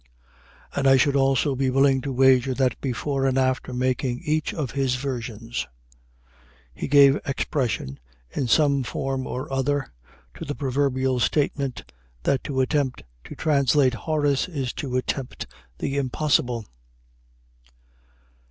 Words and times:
And 0.75 0.87
I 0.87 0.97
should 0.97 1.15
also 1.15 1.55
be 1.55 1.69
willing 1.69 2.01
to 2.01 2.11
wager 2.11 2.55
that 2.55 2.81
before 2.81 3.27
and 3.27 3.37
after 3.37 3.71
making 3.71 4.21
each 4.25 4.51
of 4.51 4.71
his 4.71 4.95
versions, 4.95 5.67
he 6.73 6.87
gave 6.87 7.17
expression, 7.23 7.99
in 8.31 8.47
some 8.47 8.81
form 8.81 9.27
or 9.27 9.53
other, 9.53 9.93
to 10.39 10.43
the 10.43 10.55
proverbial 10.55 11.19
statement 11.19 11.91
that 12.23 12.43
to 12.45 12.61
attempt 12.61 13.03
to 13.25 13.35
translate 13.35 13.93
Horace 13.93 14.47
is 14.47 14.73
to 14.73 14.97
attempt 14.97 15.45
the 15.77 15.97
impossible. 15.97 16.65